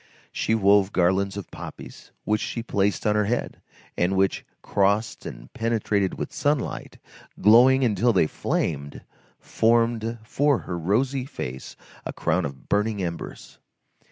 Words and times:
She 0.31 0.55
wove 0.55 0.91
garlands 0.91 1.37
of 1.37 1.51
poppies, 1.51 2.11
which 2.23 2.41
she 2.41 2.63
placed 2.63 3.05
on 3.05 3.13
her 3.13 3.25
head, 3.25 3.61
and 3.95 4.15
which, 4.15 4.43
crossed 4.63 5.27
and 5.27 5.53
penetrated 5.53 6.15
with 6.17 6.33
sunlight, 6.33 6.97
glowing 7.39 7.83
until 7.83 8.11
they 8.11 8.25
flamed, 8.25 9.03
formed 9.39 10.17
for 10.23 10.57
her 10.61 10.75
rosy 10.79 11.25
face 11.25 11.75
a 12.03 12.13
crown 12.13 12.45
of 12.45 12.67
burning 12.67 13.03
embers. 13.03 13.59